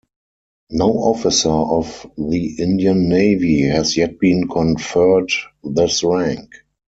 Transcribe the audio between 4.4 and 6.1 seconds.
conferred this